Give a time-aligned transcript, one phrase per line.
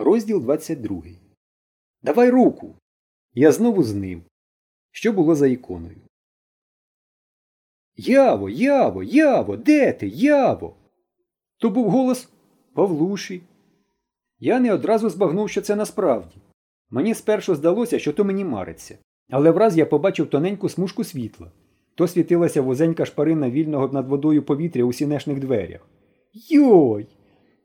[0.00, 1.02] Розділ 22.
[2.02, 2.74] Давай руку.
[3.34, 4.22] Я знову з ним.
[4.90, 5.96] Що було за іконою?
[7.96, 10.76] Яво, яво, яво, де ти, яво?
[11.56, 12.28] То був голос
[12.74, 13.42] Павлуші.
[14.38, 16.36] Я не одразу збагнув, що це насправді.
[16.90, 18.98] Мені спершу здалося, що то мені мариться.
[19.30, 21.52] Але враз я побачив тоненьку смужку світла.
[21.94, 25.88] То світилася вузенька шпарина вільного над водою повітря у сінешних дверях.
[26.32, 27.06] Йой!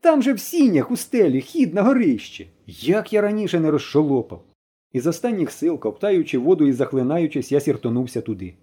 [0.03, 2.47] Там же в сінях у стелі хід на горище.
[2.67, 4.43] Як я раніше не розшолопав.
[4.91, 8.53] Із останніх сил, ковтаючи воду і захлинаючись, я сіртонувся туди.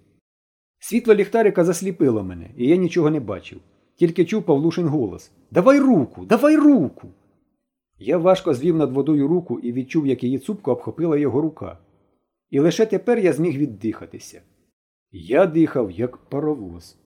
[0.78, 3.60] Світло ліхтарика засліпило мене, і я нічого не бачив.
[3.96, 7.08] Тільки чув Павлушин голос Давай руку, давай руку.
[7.98, 11.78] Я важко звів над водою руку і відчув, як її цупко обхопила його рука.
[12.50, 14.42] І лише тепер я зміг віддихатися.
[15.12, 16.96] Я дихав, як паровоз.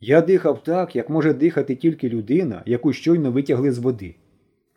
[0.00, 4.14] Я дихав так, як може дихати тільки людина, яку щойно витягли з води.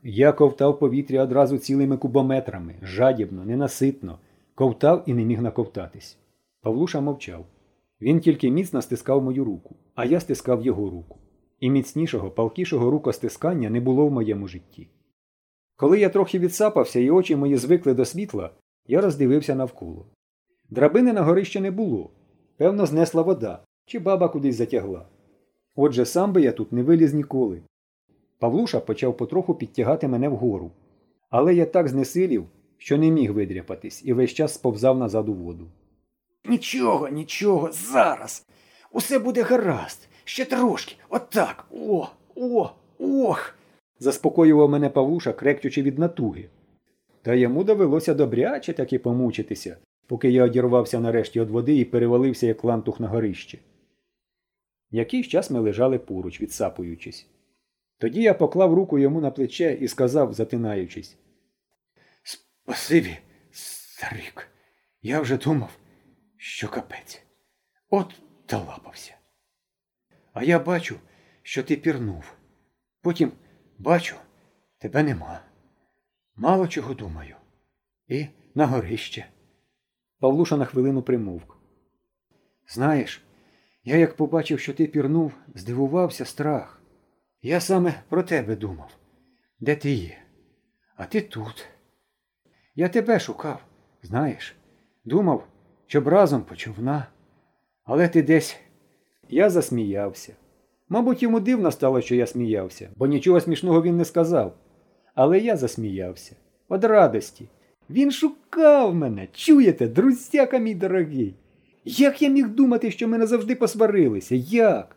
[0.04, 4.20] Я ковтав повітря одразу цілими кубометрами, жадібно, ненаситно,
[4.56, 6.18] ковтав і не міг наковтатись.
[6.62, 7.46] Павлуша мовчав.
[8.02, 11.18] Він тільки міцно стискав мою руку, а я стискав його руку.
[11.60, 14.88] І міцнішого, палкішого рукостискання не було в моєму житті.
[15.76, 18.50] Коли я трохи відсапався і очі мої звикли до світла,
[18.88, 20.06] я роздивився навколо.
[20.70, 22.10] Драбини на горище не було.
[22.58, 25.06] Певно, знесла вода, чи баба кудись затягла.
[25.76, 27.62] Отже, сам би я тут не виліз ніколи.
[28.40, 30.72] Павлуша почав потроху підтягати мене вгору.
[31.30, 32.46] Але я так знесилів,
[32.78, 35.68] що не міг видряпатись і весь час сповзав назад у воду.
[36.46, 38.46] Нічого, нічого, зараз.
[38.92, 40.08] Усе буде гаразд.
[40.24, 40.96] Ще трошки.
[41.10, 41.66] Отак.
[41.72, 42.70] О, о,
[43.00, 43.56] ох.
[44.00, 46.50] заспокоював мене Павлуша, кректючи від натуги.
[47.22, 52.64] Та йому довелося добряче таки помучитися, поки я одірвався нарешті від води і перевалився, як
[52.64, 53.60] лантух на горище.
[54.92, 57.28] Якийсь час ми лежали поруч, відсапуючись.
[57.98, 61.18] Тоді я поклав руку йому на плече і сказав, затинаючись.
[62.24, 63.18] Спасибі,
[63.52, 64.48] старик.
[65.02, 65.78] Я вже думав,
[66.38, 67.24] що капець.
[67.90, 68.16] От
[68.46, 69.16] талапався.
[70.34, 71.00] А я бачу,
[71.42, 72.34] що ти пірнув.
[73.02, 73.32] Потім
[73.78, 74.16] бачу,
[74.78, 75.42] тебе нема.
[76.36, 77.36] Мало чого думаю.
[78.08, 79.26] І на горище.
[80.20, 81.58] Павлуша на хвилину примовк.
[82.68, 83.22] Знаєш,
[83.84, 86.82] я як побачив, що ти пірнув, здивувався страх.
[87.42, 88.98] Я саме про тебе думав.
[89.60, 90.18] Де ти є?
[90.96, 91.68] А ти тут.
[92.76, 93.64] Я тебе шукав,
[94.04, 94.56] знаєш,
[95.06, 95.48] думав,
[95.88, 97.08] щоб разом по човна.
[97.84, 98.60] Але ти десь.
[99.30, 100.34] Я засміявся.
[100.90, 104.58] Мабуть, йому дивно стало, що я сміявся, бо нічого смішного він не сказав.
[105.16, 106.36] Але я засміявся.
[106.70, 107.50] От радості.
[107.90, 111.36] Він шукав мене, чуєте, друзяка мій дорогий.
[111.86, 114.36] Як я міг думати, що ми назавжди посварилися?
[114.36, 114.96] Як?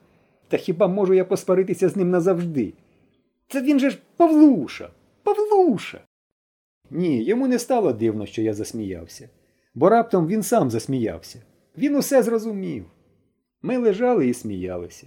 [0.49, 2.73] Та хіба можу я посваритися з ним назавжди?
[3.49, 4.91] Це він же ж Павлуша,
[5.23, 6.01] Павлуша.
[6.91, 9.29] Ні, йому не стало дивно, що я засміявся,
[9.75, 11.43] бо раптом він сам засміявся.
[11.79, 12.85] Він усе зрозумів.
[13.63, 15.07] Ми лежали і сміялися.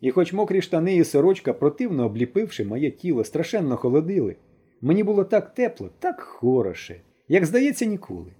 [0.00, 4.36] І хоч мокрі штани і сорочка, противно обліпивши моє тіло, страшенно холодили,
[4.80, 8.32] мені було так тепло, так хороше, як здається, ніколи.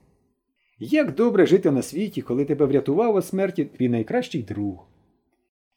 [0.81, 4.87] Як добре жити на світі, коли тебе врятував від смерті твій найкращий друг.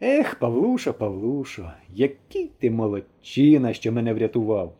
[0.01, 4.75] Ех, Павлуша, Павлушо, який ти молодчина, що мене врятував.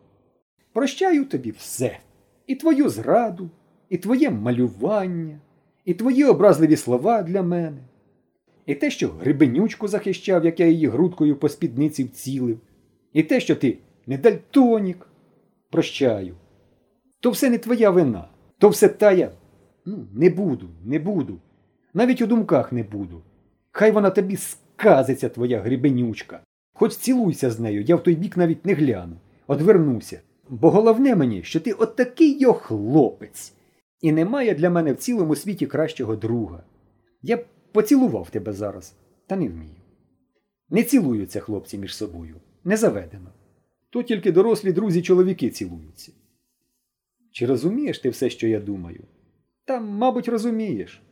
[0.72, 1.98] Прощаю тобі все,
[2.46, 3.50] і твою зраду,
[3.88, 5.40] і твоє малювання,
[5.84, 7.78] і твої образливі слова для мене,
[8.66, 12.60] і те, що грибенючку захищав, як я її грудкою по спідниці вцілив,
[13.12, 15.06] і те, що ти не дальтонік.
[15.70, 16.34] Прощаю.
[17.20, 18.28] То все не твоя вина,
[18.58, 19.30] то все тая.
[19.86, 21.38] Ну, не буду, не буду.
[21.94, 23.22] Навіть у думках не буду.
[23.70, 26.40] Хай вона тобі сказиться, твоя грибенючка.
[26.72, 29.16] Хоч цілуйся з нею, я в той бік навіть не гляну.
[29.46, 30.20] Одвернуся.
[30.48, 33.52] Бо головне мені, що ти от такий йо хлопець.
[34.00, 36.62] І немає для мене в цілому світі кращого друга.
[37.22, 38.94] Я б поцілував тебе зараз,
[39.26, 39.80] та не вмію.
[40.70, 42.36] Не цілуються хлопці між собою.
[42.64, 43.30] Не заведено.
[43.90, 46.12] То тільки дорослі друзі чоловіки цілуються.
[47.30, 49.04] Чи розумієш ти все, що я думаю?
[49.64, 51.02] Та, мабуть, розумієш.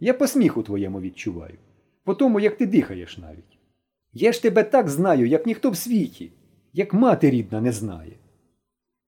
[0.00, 1.58] Я посміху твоєму відчуваю,
[2.04, 3.58] по тому, як ти дихаєш навіть.
[4.12, 6.32] Я ж тебе так знаю, як ніхто в світі,
[6.72, 8.12] як мати рідна не знає.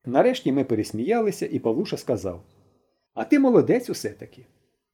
[0.05, 2.43] Нарешті ми пересміялися, і Павлуша сказав
[3.15, 4.47] А ти молодець усе таки.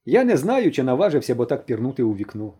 [0.05, 2.53] Я не знаю, чи наважився бо так пірнути у вікно.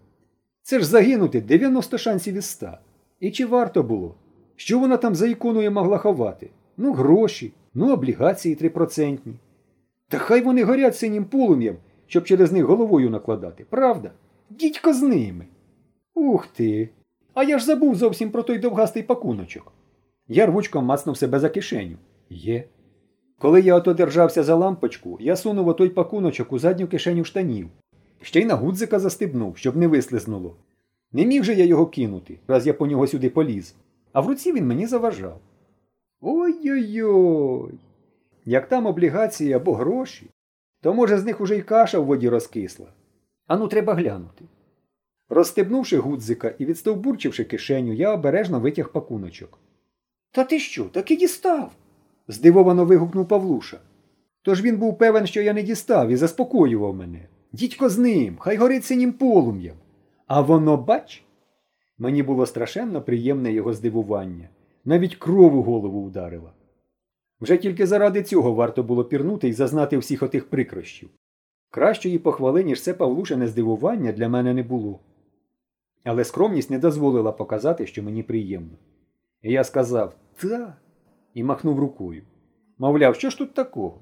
[0.61, 2.77] Це ж загинути 90 шансів із 100.
[3.19, 4.15] І чи варто було?
[4.55, 6.49] Що вона там за іконою могла ховати?
[6.77, 9.33] Ну, гроші, ну, облігації трипроцентні.
[10.09, 11.75] Та хай вони горять синім полум'ям,
[12.07, 14.11] щоб через них головою накладати, правда?
[14.49, 15.45] Дідько з ними.
[16.15, 16.89] Ух ти.
[17.33, 19.73] А я ж забув зовсім про той довгастий пакуночок.
[20.27, 21.97] Я рвучком мацнув себе за кишеню.
[22.29, 22.63] Є.
[23.37, 27.69] Коли я ото держався за лампочку, я сунув отой пакуночок у задню кишеню штанів.
[28.21, 30.55] Ще й на гудзика застебнув, щоб не вислизнуло.
[31.11, 33.75] Не міг же я його кинути, раз я по нього сюди поліз.
[34.13, 35.39] А в руці він мені заважав.
[36.21, 37.79] Ой-ой-ой.
[38.49, 40.29] Як там облігації або гроші,
[40.81, 42.87] то може з них уже й каша в воді розкисла.
[43.47, 44.45] Ану, треба глянути.
[45.29, 49.59] Розстебнувши гудзика і відстовбурчивши кишеню, я обережно витяг пакуночок.
[50.31, 51.71] Та ти що, таки дістав?
[52.27, 53.79] здивовано вигукнув Павлуша.
[54.41, 57.27] Тож він був певен, що я не дістав і заспокоював мене.
[57.51, 59.75] Дідько з ним, хай горить синім полум'ям.
[60.27, 61.23] А воно, бач?
[61.97, 64.49] Мені було страшенно приємне його здивування.
[64.85, 66.51] Навіть кров у голову вдарила.
[67.41, 71.09] Вже тільки заради цього варто було пірнути і зазнати всіх отих прикрощів.
[71.69, 74.99] Кращої похвали, ніж це Павлушине здивування для мене не було.
[76.03, 78.77] Але скромність не дозволила показати, що мені приємно.
[79.41, 80.77] І я сказав та
[81.33, 82.23] і махнув рукою.
[82.77, 84.01] Мовляв, що ж тут такого?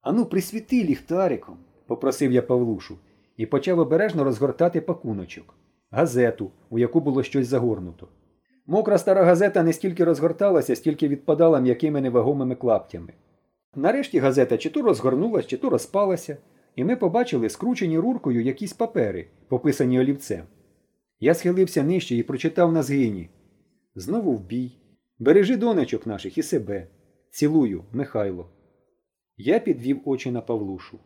[0.00, 2.98] Ану, присвіти ліхтариком, попросив я Павлушу,
[3.36, 5.54] і почав обережно розгортати пакуночок,
[5.90, 8.08] газету, у яку було щось загорнуто.
[8.70, 13.12] Мокра стара газета не стільки розгорталася, стільки відпадала м'якими невагомими клаптями.
[13.74, 16.36] Нарешті газета чи то розгорнулась, чи то розпалася,
[16.76, 20.42] і ми побачили скручені руркою якісь папери, пописані олівцем.
[21.20, 23.28] Я схилився нижче і прочитав на згині.
[23.94, 24.72] Знову в бій.
[25.18, 26.86] Бережи донечок наших і себе.
[27.30, 28.50] Цілую, Михайло.
[29.36, 30.98] Я підвів очі на Павлушу.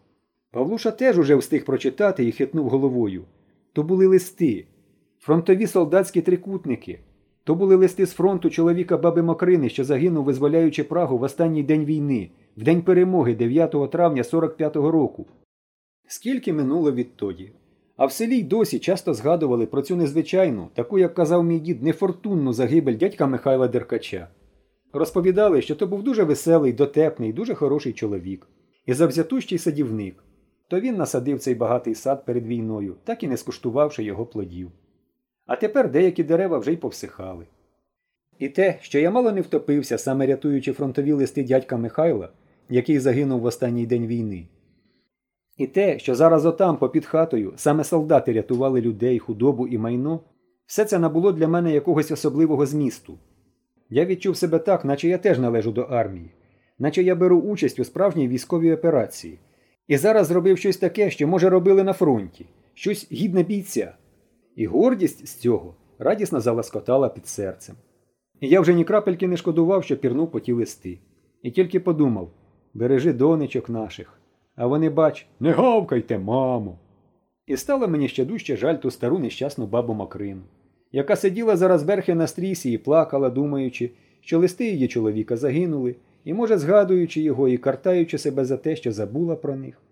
[0.51, 3.25] Павлуша теж уже встиг прочитати і хитнув головою.
[3.73, 4.67] То були листи,
[5.19, 7.01] фронтові солдатські трикутники.
[7.45, 11.85] То були листи з фронту чоловіка баби Мокрини, що загинув, визволяючи Прагу в останній день
[11.85, 15.27] війни, в день перемоги 9 травня 45-го року.
[16.09, 17.53] Скільки минуло відтоді?
[17.97, 21.83] А в селі й досі часто згадували про цю незвичайну, таку, як казав мій дід,
[21.83, 24.29] нефортунну загибель дядька Михайла Деркача.
[24.93, 28.49] Розповідали, що то був дуже веселий, дотепний, дуже хороший чоловік
[28.87, 30.25] і завзятущий садівник.
[30.69, 34.71] То він насадив цей багатий сад перед війною, так і не скуштувавши його плодів.
[35.47, 37.47] А тепер деякі дерева вже й повсихали.
[38.39, 42.29] І те, що я мало не втопився, саме рятуючи фронтові листи дядька Михайла,
[42.69, 44.47] який загинув в останній день війни.
[45.57, 50.21] І те, що зараз отам, попід хатою, саме солдати рятували людей, худобу і майно,
[50.67, 53.19] все це набуло для мене якогось особливого змісту.
[53.91, 56.31] Я відчув себе так, наче я теж належу до армії,
[56.79, 59.39] наче я беру участь у справжній військовій операції.
[59.89, 63.95] І зараз зробив щось таке, що, може, робили на фронті, щось гідне бійця.
[64.57, 67.77] І гордість з цього радісно заласкотала під серцем.
[68.41, 70.99] І я вже ні крапельки не шкодував, що пірнув по ті листи.
[71.43, 72.31] І тільки подумав
[72.75, 74.21] бережи донечок наших.
[74.57, 76.79] А вони, бач, не гавкайте, мамо.
[77.47, 80.43] І стало мені ще дужче жаль ту стару нещасну бабу Макрину,
[80.93, 83.91] яка сиділа зараз верхи на стрісі і плакала, думаючи,
[84.21, 88.93] що листи її чоловіка загинули, і, може, згадуючи його і картаючи себе за те, що
[88.93, 89.83] забула про них.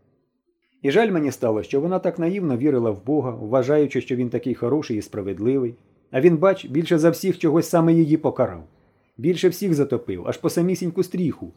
[0.83, 4.55] І жаль мені стало, що вона так наївно вірила в Бога, вважаючи, що він такий
[4.55, 5.75] хороший і справедливий,
[6.11, 8.65] а він, бач, більше за всіх чогось саме її покарав,
[9.17, 11.53] більше всіх затопив, аж по самісіньку стріху.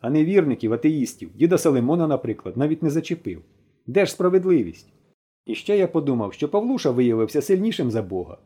[0.00, 3.42] А невірників, атеїстів, діда Салимона, наприклад, навіть не зачепив.
[3.86, 4.92] Де ж справедливість?
[5.46, 8.38] І ще я подумав, що Павлуша виявився сильнішим за Бога.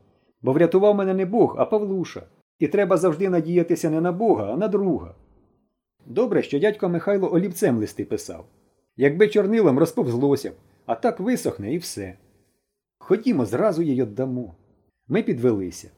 [0.43, 2.23] Бо врятував мене не Бог, а Павлуша.
[2.59, 5.15] І треба завжди надіятися не на Бога, а на друга.
[6.07, 8.45] Добре, що дядько Михайло олівцем листи писав.
[8.97, 10.55] Якби чорнилом розповзлося б,
[10.87, 12.17] а так висохне і все.
[12.99, 14.55] Ходімо, зразу їй віддамо.
[15.09, 15.91] Ми підвелися.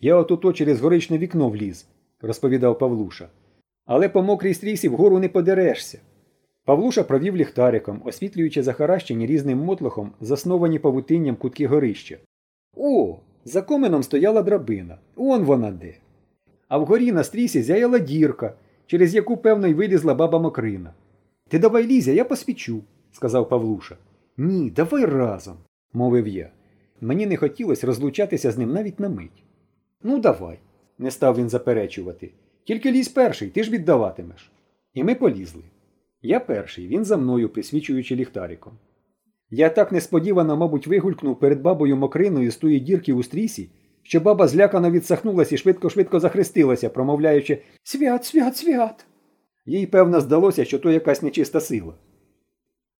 [0.00, 1.86] Я отуто через горичне вікно вліз,
[2.20, 3.28] розповідав Павлуша.
[3.86, 6.00] Але по мокрій стрісі вгору не подерешся.
[6.64, 12.18] Павлуша провів ліхтариком, освітлюючи захаращені різним мотлохом, засновані павутинням кутки горища.
[12.76, 14.98] О, за коменом стояла драбина.
[15.16, 15.94] Он вона де.
[16.68, 18.54] А вгорі на стрісі зяяла дірка,
[18.86, 20.94] через яку, певно, й вилізла баба Мокрина.
[21.48, 22.82] Ти давай лізя, я посвічу,
[23.12, 23.96] сказав Павлуша.
[24.36, 25.56] Ні, давай разом,
[25.92, 26.50] мовив я.
[27.00, 29.44] Мені не хотілося розлучатися з ним навіть на мить.
[30.02, 30.58] Ну, давай,
[30.98, 32.30] не став він заперечувати.
[32.64, 34.52] Тільки лізь перший, ти ж віддаватимеш.
[34.94, 35.62] І ми полізли.
[36.22, 38.72] Я перший, він за мною, присвічуючи ліхтариком.
[39.50, 43.70] Я так несподівано, мабуть, вигулькнув перед бабою мокриною з тої дірки у стрісі,
[44.02, 49.06] що баба злякано відсахнулася і швидко-швидко захрестилася, промовляючи Свят, свят, свят.
[49.66, 51.94] Їй, певно, здалося, що то якась нечиста сила.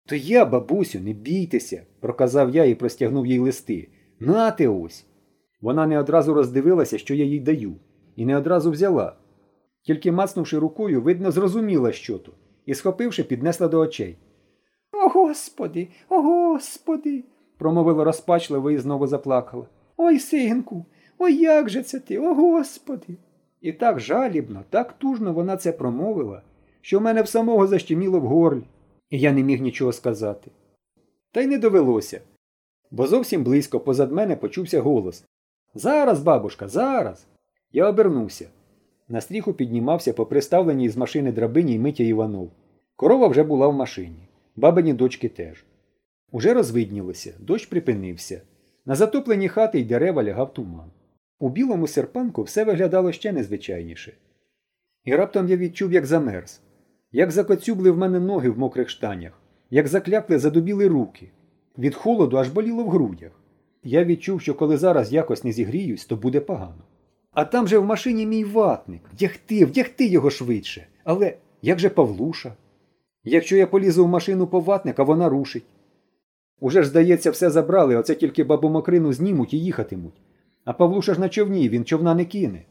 [0.06, 3.88] То я, бабусю, не бійтеся, проказав я і простягнув їй листи.
[4.20, 5.06] Нате ось.
[5.60, 7.76] Вона не одразу роздивилася, що я їй даю,
[8.16, 9.16] і не одразу взяла.
[9.82, 12.32] Тільки мацнувши рукою, видно, зрозуміла, що то,
[12.66, 14.16] і, схопивши, піднесла до очей.
[14.92, 17.24] О Господи, о Господи,
[17.58, 19.66] промовила розпачливо і знову заплакала.
[19.96, 20.86] Ой, синку,
[21.18, 23.16] ой як же це ти, о Господи.
[23.60, 26.42] І так жалібно, так тужно вона це промовила,
[26.84, 28.62] що в мене в самого защеміло в горлі,
[29.10, 30.50] і я не міг нічого сказати.
[31.32, 32.20] Та й не довелося,
[32.90, 35.24] бо зовсім близько позад мене почувся голос
[35.74, 37.26] Зараз, бабушка, зараз.
[37.72, 38.48] Я обернувся.
[39.08, 42.50] На стріху піднімався по приставленій з машини драбині й Митя Іванов.
[42.96, 45.64] Корова вже була в машині, бабині дочки теж.
[46.32, 48.40] Уже розвиднілося, дощ припинився.
[48.86, 50.90] На затоплені хати й дерева лягав туман.
[51.38, 54.12] У білому серпанку все виглядало ще незвичайніше.
[55.04, 56.60] І раптом я відчув, як замерз,
[57.14, 59.32] як закоцюбли в мене ноги в мокрих штанях,
[59.70, 61.30] як заклякли задубіли руки.
[61.78, 63.30] Від холоду аж боліло в грудях.
[63.84, 66.82] Я відчув, що коли зараз якось не зігріюсь, то буде погано.
[67.32, 69.02] А там же в машині мій ватник.
[69.12, 70.86] Вдягти, вдягти його швидше.
[71.04, 72.52] Але як же Павлуша?
[73.24, 75.64] Якщо я полізу в машину по ватника, вона рушить.
[76.60, 80.22] Уже ж, здається, все забрали, оце тільки бабу Мокрину знімуть і їхатимуть.
[80.64, 82.64] А Павлуша ж на човні, він човна не кине.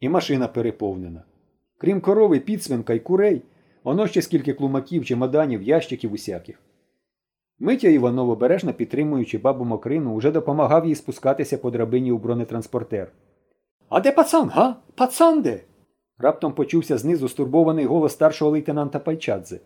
[0.00, 1.24] І машина переповнена.
[1.78, 3.42] Крім корови, підсвинка й курей,
[3.84, 6.60] воно ще скільки клумаків, чемоданів, ящиків усяких.
[7.58, 13.12] Митя Іванов, обережно підтримуючи бабу Мокрину, уже допомагав їй спускатися по драбині у бронетранспортер.
[13.88, 14.76] А де пацан, га?
[14.94, 15.60] Пацан де?
[16.18, 19.60] Раптом почувся знизу стурбований голос старшого лейтенанта Пайчадзе.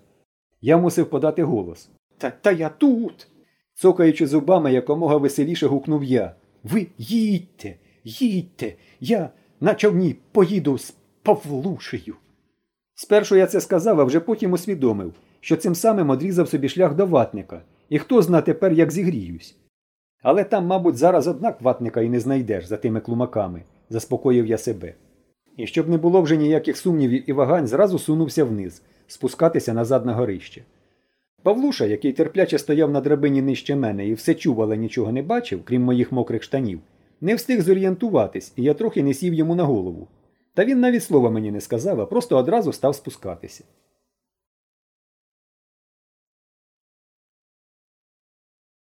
[0.60, 1.90] Я мусив подати голос.
[2.18, 3.28] Та та я тут.
[3.74, 6.34] Цокаючи зубами, якомога веселіше гукнув я.
[6.62, 9.30] Ви їдьте, їдьте, я
[9.60, 12.16] на човні поїду з Павлушею.
[12.94, 17.06] Спершу я це сказав, а вже потім усвідомив, що цим самим одрізав собі шлях до
[17.06, 19.56] ватника, і хто зна тепер, як зігріюсь.
[20.22, 24.94] Але там, мабуть, зараз однак ватника і не знайдеш за тими клумаками, заспокоїв я себе.
[25.56, 30.14] І щоб не було вже ніяких сумнівів і вагань, зразу сунувся вниз, спускатися назад на
[30.14, 30.62] горище.
[31.42, 35.60] Павлуша, який терпляче стояв на драбині нижче мене і все чув, але нічого не бачив,
[35.64, 36.80] крім моїх мокрих штанів,
[37.20, 40.08] не встиг зорієнтуватись, і я трохи не сів йому на голову.
[40.54, 43.64] Та він навіть слова мені не сказав, а просто одразу став спускатися.